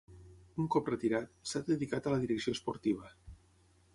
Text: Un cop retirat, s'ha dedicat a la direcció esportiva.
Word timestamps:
Un 0.63 0.69
cop 0.75 0.89
retirat, 0.91 1.27
s'ha 1.51 1.61
dedicat 1.69 2.09
a 2.09 2.13
la 2.15 2.21
direcció 2.25 2.57
esportiva. 2.59 3.13